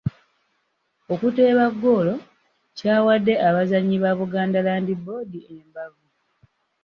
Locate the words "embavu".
5.55-6.05